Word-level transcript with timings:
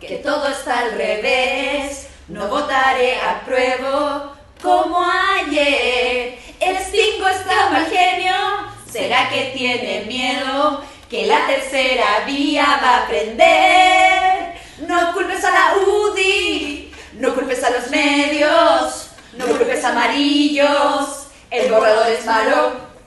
que 0.00 0.16
todo 0.18 0.48
está 0.48 0.80
al 0.80 0.92
revés. 0.92 2.08
No 2.28 2.48
votaré 2.48 3.20
a 3.20 3.44
prueba 3.44 4.36
como 4.62 5.04
ayer. 5.04 6.38
El 6.60 6.78
Stingo 6.78 7.28
está 7.28 7.70
mal 7.70 7.86
genio. 7.86 8.34
¿Será 8.90 9.28
que 9.28 9.52
tiene 9.56 10.04
miedo? 10.06 10.82
Que 11.08 11.26
la 11.26 11.46
tercera 11.46 12.24
vía 12.26 12.80
va 12.82 12.98
a 12.98 13.06
prender. 13.06 14.54
No 14.86 15.12
culpes 15.14 15.44
a 15.44 15.50
la 15.50 15.74
UDI, 15.86 16.92
no 17.14 17.34
culpes 17.34 17.62
a 17.64 17.70
los 17.70 17.88
medios, 17.88 19.10
no 19.34 19.46
culpes 19.46 19.84
a 19.84 19.90
amarillos. 19.90 21.28
El 21.50 21.70
borrador 21.72 22.08
es 22.08 22.24
malo, 22.26 22.72